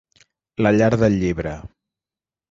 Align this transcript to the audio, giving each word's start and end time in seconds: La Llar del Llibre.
La 0.65 0.71
Llar 0.77 0.95
del 1.01 1.17
Llibre. 1.23 1.53